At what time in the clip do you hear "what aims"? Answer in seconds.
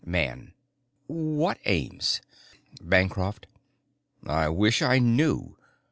1.05-2.21